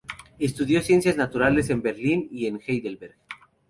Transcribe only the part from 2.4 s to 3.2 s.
en Heidelberg.